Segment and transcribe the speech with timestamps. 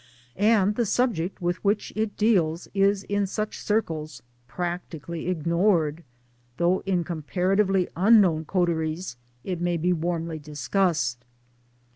[0.55, 6.03] and the subject with which it deals is in such circles practically ignored
[6.57, 11.23] though in comparatively unknown coteries it may be warmly discussed.